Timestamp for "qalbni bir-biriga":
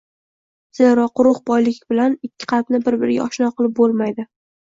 2.53-3.27